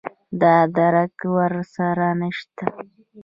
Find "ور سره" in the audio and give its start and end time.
1.35-2.07